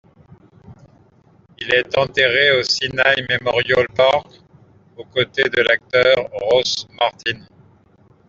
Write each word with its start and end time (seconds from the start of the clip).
Il 1.59 1.75
est 1.75 1.95
enterré 1.95 2.57
au 2.59 2.63
Sinai 2.63 3.17
Memorial 3.29 3.85
Park, 3.95 4.31
aux 4.97 5.05
côtés 5.05 5.43
de 5.47 5.61
l'acteur 5.61 6.27
Ross 6.31 6.87
Martin. 6.99 7.45